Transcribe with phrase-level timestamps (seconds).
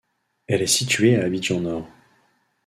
[0.47, 1.87] Elle est située à Abidjan nord.